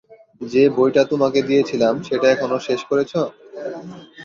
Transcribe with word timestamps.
যে 0.43 0.63
বইটা 0.75 1.01
তোমাকে 1.11 1.39
দিয়েছিলাম, 1.47 1.93
সেটা 2.07 2.27
এখনো 2.31 2.57
শেষ 2.67 2.81
করেছ? 2.89 3.13